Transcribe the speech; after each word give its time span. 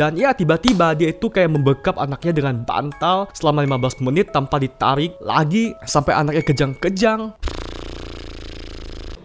Dan 0.00 0.16
ya 0.16 0.32
tiba-tiba 0.32 0.96
dia 0.96 1.12
itu 1.12 1.28
kayak 1.28 1.60
membekap 1.60 2.00
anaknya 2.00 2.32
dengan 2.32 2.64
bantal 2.64 3.28
selama 3.36 3.68
15 3.68 4.00
menit 4.00 4.32
tanpa 4.32 4.56
ditarik 4.56 5.12
lagi 5.20 5.76
sampai 5.84 6.16
anaknya 6.16 6.40
kejang-kejang. 6.40 7.36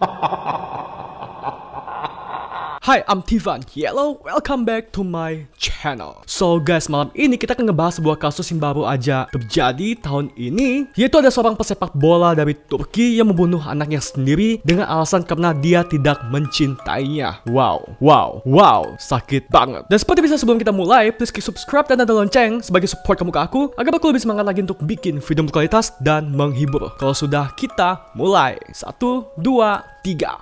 Hai, 2.84 3.00
I'm 3.08 3.24
Tivan 3.24 3.64
Yellow. 3.72 4.20
Welcome 4.20 4.68
back 4.68 4.92
to 4.92 5.00
my 5.00 5.48
channel. 5.56 5.75
So 6.24 6.56
guys, 6.56 6.88
malam 6.88 7.12
ini 7.12 7.36
kita 7.36 7.52
akan 7.52 7.68
ngebahas 7.68 8.00
sebuah 8.00 8.16
kasus 8.16 8.48
yang 8.48 8.60
baru 8.60 8.88
aja 8.88 9.28
terjadi 9.28 10.00
tahun 10.00 10.32
ini. 10.34 10.88
Yaitu 10.96 11.20
ada 11.20 11.28
seorang 11.28 11.52
pesepak 11.52 11.92
bola 11.92 12.32
dari 12.32 12.56
Turki 12.56 13.20
yang 13.20 13.28
membunuh 13.28 13.60
anaknya 13.60 14.00
sendiri 14.00 14.58
dengan 14.64 14.88
alasan 14.88 15.22
karena 15.22 15.52
dia 15.52 15.84
tidak 15.84 16.24
mencintainya. 16.32 17.44
Wow, 17.52 18.00
wow, 18.00 18.40
wow, 18.48 18.96
sakit 18.96 19.52
banget. 19.52 19.84
Dan 19.92 19.98
seperti 20.00 20.24
bisa 20.24 20.40
sebelum 20.40 20.56
kita 20.56 20.72
mulai, 20.72 21.12
please 21.12 21.30
klik 21.30 21.44
subscribe 21.44 21.84
dan 21.84 22.00
ada 22.00 22.12
lonceng 22.16 22.64
sebagai 22.64 22.88
support 22.88 23.20
kamu 23.20 23.32
ke 23.34 23.40
aku 23.44 23.62
agar 23.76 24.00
aku 24.00 24.08
lebih 24.08 24.24
semangat 24.24 24.48
lagi 24.48 24.64
untuk 24.64 24.80
bikin 24.82 25.20
video 25.20 25.44
berkualitas 25.44 25.92
dan 26.00 26.32
menghibur. 26.32 26.88
Kalau 26.96 27.12
sudah 27.12 27.52
kita 27.54 28.12
mulai. 28.16 28.56
Satu, 28.72 29.28
dua, 29.36 29.96
tiga. 30.06 30.38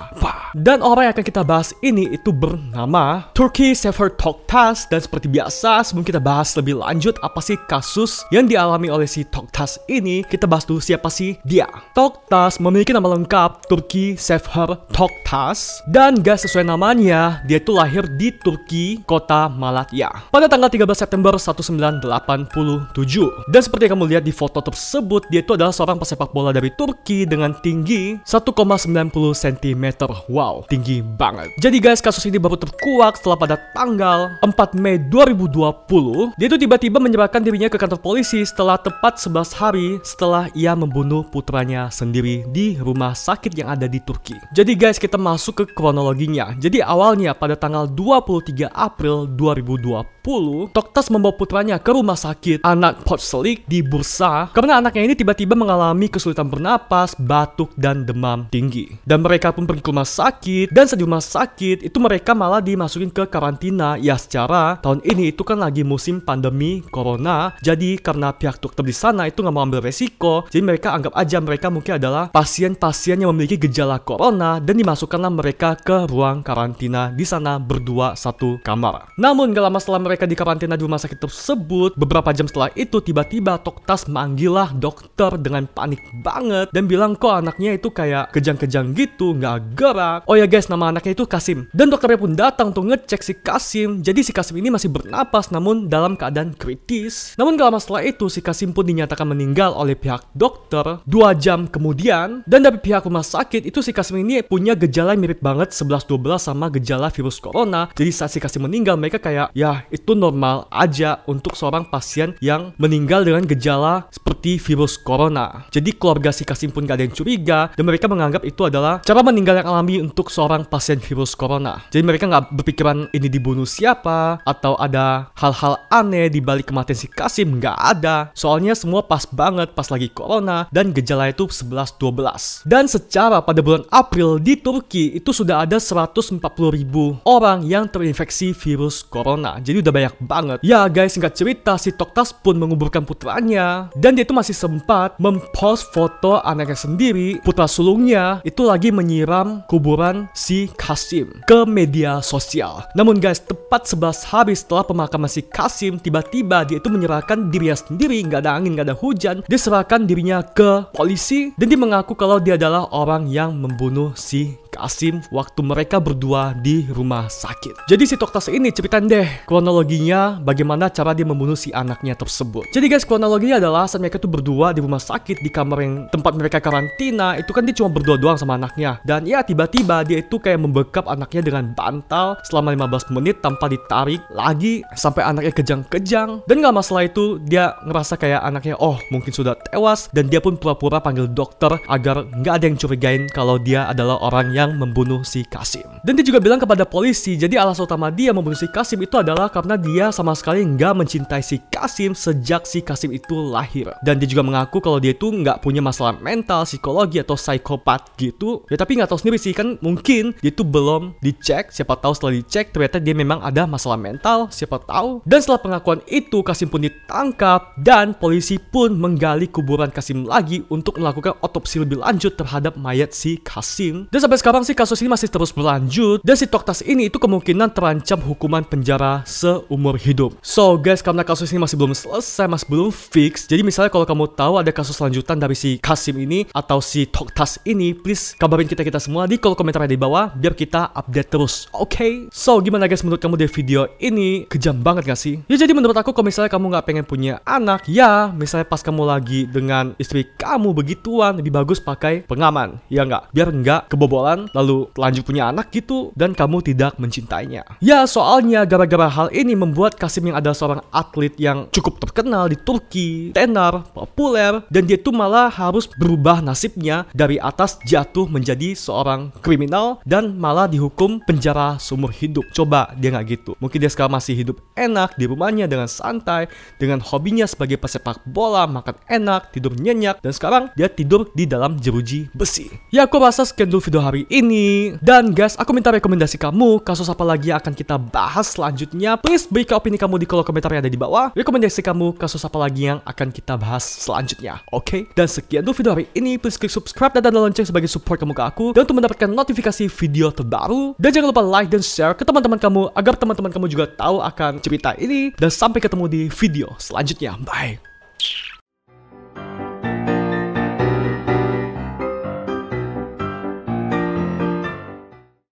Dan 0.53 0.85
orang 0.85 1.09
yang 1.09 1.15
akan 1.17 1.25
kita 1.25 1.41
bahas 1.41 1.73
ini 1.81 2.13
itu 2.13 2.29
bernama 2.31 3.27
Turkey 3.33 3.73
Sefer 3.73 4.13
Toktas 4.13 4.85
dan 4.93 5.01
seperti 5.01 5.24
biasa 5.29 5.85
sebelum 5.85 6.05
kita 6.05 6.21
bahas 6.23 6.55
lebih 6.57 6.81
lanjut 6.81 7.17
apa 7.21 7.41
sih 7.41 7.59
kasus 7.69 8.25
yang 8.33 8.49
dialami 8.49 8.89
oleh 8.89 9.09
si 9.09 9.27
Toktas 9.27 9.81
ini? 9.91 10.25
Kita 10.25 10.49
bahas 10.49 10.65
dulu 10.65 10.81
siapa 10.81 11.09
sih 11.09 11.37
dia. 11.43 11.69
Toktas 11.93 12.63
memiliki 12.63 12.95
nama 12.95 13.13
lengkap 13.13 13.69
Turkey 13.69 14.17
Sefer 14.17 14.77
Toktas. 14.93 15.83
Dan 15.89 16.23
gak 16.23 16.47
sesuai 16.47 16.69
namanya 16.69 17.43
dia 17.49 17.59
itu 17.59 17.75
lahir 17.75 18.07
di 18.17 18.31
Turki 18.31 19.03
kota 19.03 19.51
Malatya. 19.51 20.31
Pada 20.31 20.47
tanggal 20.47 20.71
13 20.71 20.87
September 20.95 21.35
1987 21.37 23.51
dan 23.51 23.61
seperti 23.61 23.83
yang 23.89 23.93
kamu 23.99 24.07
lihat 24.15 24.25
di 24.25 24.33
foto 24.33 24.63
tersebut 24.63 25.27
dia 25.29 25.43
itu 25.43 25.57
adalah 25.57 25.75
seorang 25.75 25.99
pesepak 25.99 26.31
bola 26.31 26.55
dari 26.55 26.71
Turki 26.75 27.27
dengan 27.27 27.57
tinggi 27.61 28.17
1,90 28.23 29.11
cm 29.35 29.85
wow 30.31 30.63
tinggi 30.71 31.03
banget. 31.03 31.51
Jadi 31.59 31.77
guys 31.83 32.01
kasus 32.01 32.25
ini 32.29 32.39
baru 32.39 32.59
terkuak 32.59 33.19
setelah 33.19 33.39
pada 33.39 33.57
tanggal 33.75 34.39
4 34.43 34.79
Mei 34.79 34.99
2020, 35.15 36.35
dia 36.35 36.51
itu 36.51 36.59
tiba-tiba 36.59 36.99
menyerahkan 36.99 37.39
dirinya 37.39 37.71
ke 37.71 37.79
kantor 37.79 38.03
polisi 38.03 38.43
setelah 38.43 38.75
tepat 38.75 39.23
11 39.23 39.55
hari 39.55 40.03
setelah 40.03 40.51
ia 40.59 40.75
membunuh 40.75 41.23
putranya 41.23 41.87
sendiri 41.87 42.43
di 42.51 42.75
rumah 42.83 43.15
sakit 43.15 43.55
yang 43.55 43.71
ada 43.71 43.87
di 43.87 44.03
Turki. 44.03 44.35
Jadi 44.51 44.75
guys, 44.75 44.99
kita 44.99 45.15
masuk 45.15 45.63
ke 45.63 45.65
kronologinya. 45.71 46.59
Jadi 46.59 46.83
awalnya 46.83 47.31
pada 47.31 47.55
tanggal 47.55 47.87
23 47.87 48.67
April 48.75 49.31
2020, 49.39 50.75
Toktas 50.75 51.13
membawa 51.13 51.37
putranya 51.37 51.77
ke 51.77 51.93
rumah 51.93 52.17
sakit 52.17 52.65
anak 52.65 53.05
Potselik 53.05 53.69
di 53.69 53.85
Bursa 53.85 54.49
karena 54.57 54.81
anaknya 54.81 55.05
ini 55.05 55.15
tiba-tiba 55.15 55.53
mengalami 55.53 56.09
kesulitan 56.09 56.49
bernapas, 56.49 57.13
batuk, 57.21 57.71
dan 57.77 58.09
demam 58.09 58.49
tinggi. 58.49 58.89
Dan 59.05 59.21
mereka 59.21 59.53
pun 59.53 59.69
pergi 59.69 59.85
ke 59.85 59.93
rumah 59.93 60.09
sakit 60.09 60.73
dan 60.73 60.89
di 60.89 61.05
rumah 61.05 61.21
sakit 61.21 61.85
itu 61.85 61.99
mereka 62.01 62.33
malah 62.33 62.65
dimasukin 62.65 63.13
ke 63.13 63.29
karantina 63.29 64.01
ya 64.01 64.17
secara 64.17 64.81
tahun 64.81 65.04
ini 65.05 65.37
itu 65.37 65.45
kan 65.45 65.61
lagi 65.61 65.85
musim 65.85 66.25
pandemi 66.25 66.81
corona. 66.89 67.53
Jadi 67.61 68.01
karena 68.01 68.33
pihak 68.33 68.57
dokter 68.63 68.81
di 68.81 68.95
sana 68.95 69.29
itu 69.29 69.45
nggak 69.45 69.53
mau 69.53 69.67
ambil 69.67 69.85
resiko 69.85 70.47
jadi 70.49 70.63
mereka 70.63 70.95
anggap 70.95 71.13
aja 71.19 71.43
mereka 71.43 71.67
mungkin 71.67 71.99
adalah 71.99 72.31
pasien-pasien 72.31 73.19
yang 73.21 73.35
memiliki 73.35 73.59
gejala 73.59 73.99
corona 73.99 74.63
dan 74.63 74.79
dimasukkanlah 74.79 75.33
mereka 75.35 75.75
ke 75.75 76.07
ruang 76.07 76.47
karantina 76.47 77.11
di 77.11 77.27
sana 77.27 77.59
berdua 77.59 78.15
satu 78.15 78.63
kamar. 78.63 79.11
Namun 79.19 79.51
gak 79.51 79.65
lama 79.67 79.79
setelah 79.83 80.01
mereka 80.01 80.25
di 80.31 80.39
karantina 80.39 80.79
di 80.79 80.87
rumah 80.87 81.03
sakit 81.03 81.19
tersebut 81.19 81.91
beberapa 81.99 82.31
jam 82.31 82.47
setelah 82.47 82.71
itu 82.79 83.03
tiba-tiba 83.03 83.59
Toktas 83.59 84.07
manggilah 84.07 84.71
dokter 84.73 85.35
dengan 85.37 85.67
panik 85.67 85.99
banget 86.23 86.71
dan 86.71 86.87
bilang 86.87 87.19
kok 87.19 87.43
anaknya 87.43 87.75
itu 87.75 87.91
kayak 87.91 88.31
kejang-kejang 88.31 88.95
gitu 88.95 89.35
nggak 89.35 89.75
gerak? 89.75 90.21
Oh 90.31 90.39
ya 90.39 90.47
guys 90.47 90.71
nama 90.71 90.95
anaknya 90.95 91.19
itu 91.19 91.27
Kasim. 91.27 91.67
Dan 91.75 91.91
dokter 91.91 92.05
dokternya 92.05 92.21
pun 92.21 92.33
datang 92.37 92.69
untuk 92.69 92.85
ngecek 92.93 93.21
si 93.25 93.33
Kasim. 93.33 94.05
Jadi 94.05 94.21
si 94.21 94.31
Kasim 94.37 94.61
ini 94.61 94.69
masih 94.69 94.93
bernapas 94.95 95.51
namun 95.51 95.91
dalam 95.91 96.15
keadaan 96.15 96.55
kritis. 96.55 97.35
Namun 97.35 97.59
gak 97.59 97.67
lama 97.75 97.81
setelah 97.83 98.07
itu 98.07 98.31
si 98.31 98.39
Kasim 98.39 98.71
pun 98.71 98.87
dinyatakan 98.87 99.27
meninggal 99.27 99.75
oleh 99.75 99.99
pihak 99.99 100.31
dokter 100.39 101.03
dua 101.03 101.35
jam 101.35 101.67
kemudian. 101.67 102.47
Dan 102.47 102.63
dari 102.63 102.79
pihak 102.79 103.03
rumah 103.03 103.27
sakit 103.27 103.67
itu 103.67 103.83
si 103.83 103.91
Kasim 103.91 104.23
ini 104.23 104.47
punya 104.47 104.79
gejala 104.79 105.19
mirip 105.19 105.43
banget 105.43 105.75
11-12 105.75 106.39
sama 106.39 106.71
gejala 106.71 107.11
virus 107.11 107.43
corona. 107.43 107.91
Jadi 107.91 108.11
saat 108.15 108.31
si 108.31 108.39
Kasim 108.39 108.63
meninggal 108.63 108.95
mereka 108.95 109.19
kayak 109.19 109.51
ya 109.51 109.83
itu 109.91 110.15
normal 110.15 110.71
aja 110.71 111.27
untuk 111.27 111.59
seorang 111.59 111.91
pasien 111.91 112.39
yang 112.39 112.71
meninggal 112.79 113.27
dengan 113.27 113.43
gejala 113.43 114.07
seperti 114.15 114.63
virus 114.63 114.95
corona. 115.01 115.67
Jadi 115.75 115.97
keluarga 115.99 116.31
si 116.31 116.47
Kasim 116.47 116.71
pun 116.71 116.87
gak 116.87 117.01
ada 117.01 117.05
yang 117.09 117.17
curiga 117.17 117.73
dan 117.73 117.85
mereka 117.85 118.07
menganggap 118.07 118.47
itu 118.47 118.63
adalah 118.69 119.01
cara 119.03 119.21
meninggal 119.25 119.59
yang 119.65 119.69
alami 119.73 120.05
untuk 120.05 120.29
seorang 120.29 120.69
pasien 120.69 121.01
virus 121.01 121.33
corona. 121.35 121.83
Jadi 121.89 122.03
mereka 122.05 122.29
nggak 122.29 122.55
berpikiran 122.55 123.09
ini 123.11 123.29
dibunuh 123.33 123.67
siapa 123.67 124.39
atau 124.45 124.77
ada 124.91 125.33
hal-hal 125.39 125.81
aneh 125.89 126.29
di 126.29 126.41
balik 126.43 126.69
kematian 126.69 126.99
si 126.99 127.07
Kasim 127.07 127.63
nggak 127.63 127.79
ada. 127.79 128.35
Soalnya 128.35 128.75
semua 128.75 129.07
pas 129.07 129.25
banget 129.29 129.73
pas 129.73 129.87
lagi 129.89 130.11
corona 130.11 130.67
dan 130.75 130.91
gejala 130.91 131.31
itu 131.31 131.47
11-12. 131.47 132.67
Dan 132.67 132.91
secara 132.91 133.39
pada 133.41 133.63
bulan 133.63 133.87
April 133.95 134.43
di 134.43 134.59
Turki 134.59 135.15
itu 135.15 135.31
sudah 135.31 135.63
ada 135.63 135.79
140 135.79 136.41
ribu 136.75 137.15
orang 137.23 137.63
yang 137.63 137.87
terinfeksi 137.87 138.51
virus 138.51 139.07
corona. 139.07 139.63
Jadi 139.63 139.85
udah 139.85 139.93
banyak 139.95 140.15
banget. 140.19 140.59
Ya 140.67 140.85
guys, 140.91 141.15
singkat 141.15 141.39
cerita 141.39 141.79
si 141.79 141.95
Toktas 141.95 142.35
pun 142.35 142.59
menguburkan 142.59 143.07
putranya 143.07 143.87
dan 143.95 144.19
dia 144.19 144.27
itu 144.27 144.35
masih 144.35 144.57
sempat 144.57 145.15
mempost 145.23 145.95
foto 145.95 146.43
anaknya 146.43 146.75
sendiri, 146.75 147.39
putra 147.47 147.71
sulungnya 147.71 148.43
itu 148.43 148.67
lagi 148.67 148.91
menyiram 148.91 149.63
kuburan 149.71 150.27
si 150.35 150.67
Kasim 150.75 151.31
ke 151.47 151.63
media 151.63 152.19
sosial. 152.19 152.83
Namun 152.99 153.23
guys, 153.23 153.39
tepat 153.39 153.87
11 153.87 154.27
hari 154.27 154.55
setelah 154.59 154.74
pemakaman 154.83 155.31
si 155.31 155.47
Kasim, 155.47 156.03
tiba-tiba 156.03 156.67
dia 156.67 156.83
itu 156.83 156.91
menyerahkan 156.91 157.53
dirinya 157.53 157.79
sendiri, 157.79 158.19
nggak 158.27 158.43
ada 158.43 158.59
angin, 158.59 158.75
nggak 158.75 158.91
ada 158.91 158.97
hujan. 158.99 159.37
Dia 159.47 159.61
serahkan 159.61 160.09
dirinya 160.09 160.43
ke 160.43 160.91
polisi 160.91 161.55
dan 161.55 161.71
dia 161.71 161.79
mengaku 161.79 162.19
kalau 162.19 162.43
dia 162.43 162.59
adalah 162.59 162.91
orang 162.91 163.31
yang 163.31 163.55
membunuh 163.55 164.11
si 164.19 164.59
Kasim 164.75 165.23
waktu 165.31 165.63
mereka 165.63 166.03
berdua 166.03 166.59
di 166.59 166.83
rumah 166.91 167.31
sakit. 167.31 167.87
Jadi 167.87 168.05
si 168.11 168.19
Toktas 168.19 168.51
ini 168.51 168.75
ceritain 168.75 169.07
deh 169.07 169.47
kronologinya 169.47 170.43
bagaimana 170.43 170.91
cara 170.91 171.15
dia 171.15 171.23
membunuh 171.23 171.55
si 171.55 171.71
anaknya 171.71 172.19
tersebut. 172.19 172.67
Jadi 172.75 172.91
guys 172.91 173.07
kronologinya 173.07 173.63
adalah 173.63 173.87
saat 173.87 174.03
mereka 174.03 174.19
tuh 174.19 174.29
berdua 174.29 174.75
di 174.75 174.83
rumah 174.83 174.99
sakit 174.99 175.39
di 175.39 175.51
kamar 175.53 175.79
yang 175.79 175.95
tempat 176.11 176.35
mereka 176.35 176.59
karantina 176.59 177.39
itu 177.39 177.55
kan 177.55 177.63
dia 177.63 177.77
cuma 177.77 177.93
berdua 177.93 178.19
doang 178.19 178.35
sama 178.35 178.59
anaknya 178.59 178.99
dan 179.05 179.29
ya 179.29 179.45
tiba-tiba 179.45 180.03
dia 180.03 180.25
itu 180.25 180.41
kayak 180.41 180.59
membekap 180.59 181.05
anaknya 181.07 181.45
dengan 181.45 181.71
bantal 181.77 182.41
selama 182.49 182.73
15 182.75 183.15
menit 183.15 183.39
tanpa 183.45 183.69
ditarik 183.69 184.25
lagi 184.33 184.81
sampai 184.97 185.23
anaknya 185.23 185.53
kejang-kejang 185.53 186.41
dan 186.49 186.57
gak 186.65 186.75
masalah 186.75 187.05
itu 187.05 187.37
dia 187.45 187.77
ngerasa 187.85 188.17
kayak 188.17 188.41
anaknya 188.41 188.75
oh 188.81 188.97
mungkin 189.13 189.31
sudah 189.31 189.55
tewas 189.69 190.09
dan 190.17 190.33
dia 190.33 190.41
pun 190.41 190.57
pura-pura 190.57 190.99
panggil 190.99 191.29
dokter 191.29 191.77
agar 191.93 192.25
nggak 192.25 192.55
ada 192.57 192.65
yang 192.65 192.79
curigain 192.81 193.23
kalau 193.29 193.61
dia 193.61 193.85
adalah 193.85 194.17
orang 194.25 194.49
yang 194.57 194.64
yang 194.65 194.81
membunuh 194.81 195.21
si 195.21 195.45
Kasim. 195.45 195.85
Dan 196.01 196.17
dia 196.17 196.25
juga 196.25 196.41
bilang 196.41 196.57
kepada 196.57 196.89
polisi, 196.89 197.37
jadi 197.37 197.61
alasan 197.61 197.85
utama 197.85 198.09
dia 198.09 198.33
membunuh 198.33 198.57
si 198.57 198.65
Kasim 198.73 198.97
itu 199.05 199.21
adalah 199.21 199.53
karena 199.53 199.77
dia 199.77 200.09
sama 200.09 200.33
sekali 200.33 200.65
nggak 200.65 200.93
mencintai 200.97 201.45
si 201.45 201.61
Kasim 201.69 202.17
sejak 202.17 202.65
si 202.65 202.81
Kasim 202.81 203.13
itu 203.13 203.37
lahir. 203.37 203.93
Dan 204.01 204.17
dia 204.17 204.29
juga 204.29 204.41
mengaku 204.41 204.81
kalau 204.81 204.97
dia 204.97 205.13
itu 205.13 205.29
nggak 205.29 205.61
punya 205.61 205.85
masalah 205.85 206.17
mental, 206.17 206.65
psikologi 206.65 207.21
atau 207.21 207.37
psikopat 207.37 208.17
gitu. 208.17 208.65
Ya 208.73 208.81
tapi 208.81 208.97
nggak 208.97 209.11
tahu 209.11 209.21
sendiri 209.21 209.37
sih 209.37 209.53
kan 209.53 209.77
mungkin 209.85 210.33
dia 210.41 210.55
itu 210.55 210.63
belum 210.63 211.19
dicek. 211.21 211.75
Siapa 211.75 211.99
tahu 211.99 212.15
setelah 212.15 212.39
dicek 212.39 212.71
ternyata 212.71 213.03
dia 213.03 213.13
memang 213.13 213.43
ada 213.43 213.67
masalah 213.67 213.99
mental. 213.99 214.47
Siapa 214.55 214.79
tahu. 214.87 215.21
Dan 215.27 215.43
setelah 215.43 215.61
pengakuan 215.61 216.01
itu 216.07 216.41
Kasim 216.47 216.71
pun 216.71 216.87
ditangkap 216.87 217.75
dan 217.83 218.15
polisi 218.15 218.57
pun 218.57 218.95
menggali 218.95 219.51
kuburan 219.51 219.91
Kasim 219.91 220.23
lagi 220.23 220.63
untuk 220.71 221.03
melakukan 221.03 221.35
otopsi 221.43 221.83
lebih 221.83 221.99
lanjut 221.99 222.39
terhadap 222.39 222.79
mayat 222.79 223.11
si 223.11 223.43
Kasim. 223.43 224.07
Dan 224.15 224.23
sampai 224.23 224.39
sekarang 224.39 224.54
sekarang 224.55 224.71
sih 224.71 224.79
kasus 224.79 225.03
ini 225.03 225.11
masih 225.11 225.27
terus 225.27 225.51
berlanjut 225.51 226.23
dan 226.23 226.39
si 226.39 226.47
Toktas 226.47 226.79
ini 226.87 227.11
itu 227.11 227.19
kemungkinan 227.19 227.75
terancam 227.75 228.23
hukuman 228.23 228.63
penjara 228.63 229.27
seumur 229.27 229.99
hidup. 229.99 230.39
So 230.47 230.79
guys, 230.79 231.03
karena 231.03 231.27
kasus 231.27 231.51
ini 231.51 231.59
masih 231.59 231.75
belum 231.75 231.91
selesai, 231.91 232.47
masih 232.47 232.71
belum 232.71 232.95
fix. 232.95 233.51
Jadi 233.51 233.67
misalnya 233.67 233.91
kalau 233.91 234.07
kamu 234.07 234.31
tahu 234.31 234.63
ada 234.63 234.71
kasus 234.71 234.95
lanjutan 235.03 235.43
dari 235.43 235.59
si 235.59 235.83
Kasim 235.83 236.15
ini 236.23 236.47
atau 236.55 236.79
si 236.79 237.03
Toktas 237.03 237.59
ini, 237.67 237.99
please 237.99 238.39
kabarin 238.39 238.71
kita 238.71 238.87
kita 238.87 239.03
semua 239.03 239.27
di 239.27 239.43
kolom 239.43 239.59
komentar 239.59 239.91
di 239.91 239.99
bawah 239.99 240.31
biar 240.31 240.55
kita 240.55 240.95
update 240.95 241.35
terus. 241.35 241.67
Oke? 241.75 241.99
Okay? 241.99 242.13
So 242.31 242.63
gimana 242.63 242.87
guys 242.87 243.03
menurut 243.03 243.19
kamu 243.19 243.35
di 243.35 243.51
video 243.51 243.91
ini 243.99 244.47
kejam 244.47 244.79
banget 244.79 245.11
gak 245.11 245.19
sih? 245.19 245.43
Ya 245.51 245.59
jadi 245.59 245.75
menurut 245.75 245.99
aku 245.99 246.15
kalau 246.15 246.31
misalnya 246.31 246.55
kamu 246.55 246.71
nggak 246.71 246.87
pengen 246.87 247.03
punya 247.03 247.43
anak, 247.43 247.91
ya 247.91 248.31
misalnya 248.31 248.71
pas 248.71 248.87
kamu 248.87 249.03
lagi 249.03 249.51
dengan 249.51 249.99
istri 249.99 250.31
kamu 250.39 250.71
begituan 250.71 251.43
lebih 251.43 251.51
bagus 251.51 251.83
pakai 251.83 252.23
pengaman, 252.23 252.79
ya 252.87 253.03
nggak? 253.03 253.35
Biar 253.35 253.51
nggak 253.51 253.91
kebobolan 253.91 254.44
lalu 254.53 254.91
lanjut 254.99 255.25
punya 255.25 255.49
anak 255.49 255.73
gitu, 255.73 256.13
dan 256.19 256.37
kamu 256.37 256.61
tidak 256.61 256.99
mencintainya. 257.01 257.65
Ya, 257.81 258.05
soalnya 258.05 258.67
gara-gara 258.69 259.09
hal 259.09 259.29
ini 259.33 259.57
membuat 259.57 259.97
Kasim 259.97 260.29
yang 260.29 260.37
adalah 260.37 260.57
seorang 260.57 260.83
atlet 260.93 261.33
yang 261.41 261.71
cukup 261.71 262.03
terkenal 262.03 262.51
di 262.51 262.59
Turki, 262.59 263.31
tenar, 263.33 263.87
populer, 263.95 264.61
dan 264.69 264.85
dia 264.85 264.99
tuh 265.01 265.15
malah 265.15 265.49
harus 265.49 265.89
berubah 265.95 266.43
nasibnya 266.43 267.07
dari 267.15 267.39
atas 267.39 267.79
jatuh 267.87 268.27
menjadi 268.27 268.75
seorang 268.75 269.31
kriminal 269.41 270.03
dan 270.03 270.35
malah 270.37 270.67
dihukum 270.67 271.23
penjara 271.25 271.79
seumur 271.79 272.11
hidup. 272.11 272.45
Coba 272.51 272.93
dia 272.99 273.15
nggak 273.15 273.27
gitu. 273.31 273.53
Mungkin 273.63 273.79
dia 273.79 273.91
sekarang 273.93 274.19
masih 274.19 274.35
hidup 274.35 274.59
enak 274.75 275.15
di 275.15 275.31
rumahnya 275.31 275.71
dengan 275.71 275.87
santai, 275.87 276.51
dengan 276.81 276.99
hobinya 276.99 277.47
sebagai 277.47 277.79
pesepak 277.79 278.25
bola, 278.27 278.67
makan 278.67 278.97
enak, 279.07 279.55
tidur 279.55 279.77
nyenyak, 279.77 280.19
dan 280.25 280.33
sekarang 280.33 280.65
dia 280.75 280.91
tidur 280.91 281.31
di 281.37 281.47
dalam 281.47 281.79
jeruji 281.79 282.27
besi. 282.35 282.69
Ya 282.91 283.07
aku 283.07 283.21
rasa 283.21 283.47
sekian 283.47 283.71
dulu 283.71 283.85
video 283.85 284.03
ini. 284.29 284.97
Dan 285.01 285.33
guys, 285.33 285.57
aku 285.57 285.75
minta 285.75 285.93
rekomendasi 285.93 286.37
kamu, 286.41 286.81
kasus 286.83 287.09
apa 287.11 287.23
lagi 287.23 287.51
yang 287.53 287.59
akan 287.61 287.75
kita 287.75 287.97
bahas 287.99 288.53
selanjutnya. 288.55 289.17
Please 289.21 289.45
berikan 289.49 289.81
opini 289.81 289.97
kamu 290.01 290.23
di 290.23 290.27
kolom 290.29 290.45
komentar 290.45 290.71
yang 290.73 290.83
ada 290.85 290.93
di 290.93 291.01
bawah. 291.01 291.33
Rekomendasi 291.35 291.81
kamu, 291.85 292.17
kasus 292.17 292.43
apa 292.45 292.57
lagi 292.57 292.89
yang 292.93 292.99
akan 293.05 293.29
kita 293.31 293.59
bahas 293.59 293.85
selanjutnya. 293.85 294.63
Oke? 294.71 294.85
Okay? 294.85 295.01
Dan 295.13 295.27
sekian 295.29 295.63
dulu 295.67 295.77
video 295.77 295.93
hari 295.93 296.07
ini. 296.17 296.39
Please 296.39 296.57
klik 296.57 296.73
subscribe 296.73 297.13
dan 297.13 297.27
tanda 297.27 297.41
lonceng 297.43 297.67
sebagai 297.67 297.91
support 297.91 298.23
kamu 298.23 298.33
ke 298.33 298.43
aku. 298.45 298.67
Dan 298.73 298.87
untuk 298.87 298.97
mendapatkan 299.03 299.29
notifikasi 299.29 299.85
video 299.91 300.31
terbaru. 300.31 300.97
Dan 300.97 301.11
jangan 301.11 301.29
lupa 301.35 301.43
like 301.43 301.69
dan 301.69 301.83
share 301.83 302.15
ke 302.15 302.23
teman-teman 302.23 302.57
kamu 302.57 302.95
agar 302.95 303.15
teman-teman 303.19 303.51
kamu 303.51 303.67
juga 303.69 303.85
tahu 303.91 304.23
akan 304.23 304.63
cerita 304.63 304.95
ini. 304.97 305.35
Dan 305.35 305.51
sampai 305.51 305.83
ketemu 305.83 306.05
di 306.07 306.23
video 306.31 306.73
selanjutnya. 306.79 307.37
Bye. 307.43 307.83